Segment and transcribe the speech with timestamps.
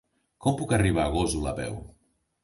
[0.45, 1.77] Com puc arribar a Gósol a peu?